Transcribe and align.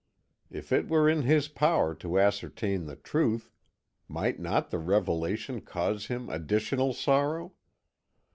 If 0.49 0.71
it 0.71 0.87
were 0.89 1.07
in 1.07 1.21
his 1.21 1.47
power 1.47 1.93
to 1.93 2.19
ascertain 2.19 2.87
the 2.87 2.95
truth, 2.95 3.51
might 4.07 4.39
not 4.39 4.71
the 4.71 4.79
revelation 4.79 5.61
cause 5.61 6.07
him 6.07 6.27
additional 6.27 6.91
sorrow? 6.93 7.53